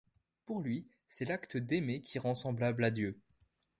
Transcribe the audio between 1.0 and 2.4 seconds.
c'est l'acte d'aimer qui rend